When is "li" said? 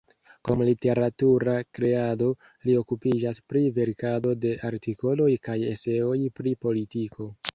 2.69-2.77